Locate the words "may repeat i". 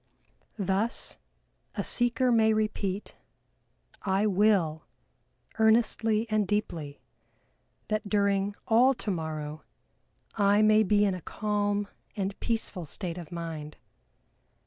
2.31-4.25